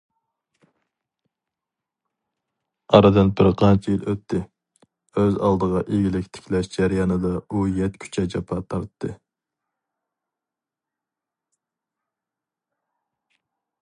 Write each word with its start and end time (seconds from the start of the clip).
ئارىدىن 2.99 3.29
بىر 3.41 3.49
قانچە 3.63 3.93
يىل 3.93 4.07
ئۆتتى، 4.13 4.41
ئۆز 4.45 5.37
ئالدىغا 5.49 5.83
ئىگىلىك 5.83 6.31
تىكلەش 6.39 6.71
جەريانىدا 6.77 7.35
ئۇ 7.43 7.63
يەتكۈچە 7.83 8.25
جاپا 8.35 8.59
تارتتى. 8.63 9.13